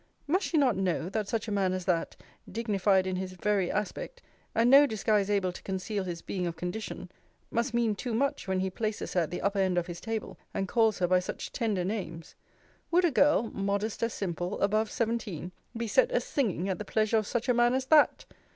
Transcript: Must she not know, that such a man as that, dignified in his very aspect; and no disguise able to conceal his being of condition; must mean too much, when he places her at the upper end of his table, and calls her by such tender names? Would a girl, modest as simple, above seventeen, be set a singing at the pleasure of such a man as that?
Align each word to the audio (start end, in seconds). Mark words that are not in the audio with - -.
Must 0.25 0.43
she 0.43 0.57
not 0.57 0.75
know, 0.75 1.09
that 1.09 1.27
such 1.27 1.47
a 1.47 1.51
man 1.51 1.73
as 1.73 1.85
that, 1.85 2.15
dignified 2.51 3.05
in 3.05 3.17
his 3.17 3.33
very 3.33 3.69
aspect; 3.69 4.19
and 4.55 4.67
no 4.67 4.87
disguise 4.87 5.29
able 5.29 5.51
to 5.51 5.61
conceal 5.61 6.05
his 6.05 6.23
being 6.23 6.47
of 6.47 6.55
condition; 6.55 7.07
must 7.51 7.75
mean 7.75 7.93
too 7.93 8.15
much, 8.15 8.47
when 8.47 8.61
he 8.61 8.71
places 8.71 9.13
her 9.13 9.19
at 9.21 9.29
the 9.29 9.43
upper 9.43 9.59
end 9.59 9.77
of 9.77 9.85
his 9.85 10.01
table, 10.01 10.39
and 10.55 10.67
calls 10.67 10.97
her 10.97 11.07
by 11.07 11.19
such 11.19 11.51
tender 11.51 11.85
names? 11.85 12.33
Would 12.89 13.05
a 13.05 13.11
girl, 13.11 13.51
modest 13.53 14.01
as 14.01 14.11
simple, 14.15 14.59
above 14.61 14.89
seventeen, 14.89 15.51
be 15.77 15.85
set 15.87 16.11
a 16.11 16.19
singing 16.19 16.67
at 16.67 16.79
the 16.79 16.83
pleasure 16.85 17.17
of 17.19 17.27
such 17.27 17.47
a 17.47 17.53
man 17.53 17.75
as 17.75 17.85
that? 17.85 18.25